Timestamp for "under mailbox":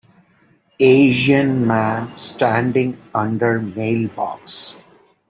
3.13-4.75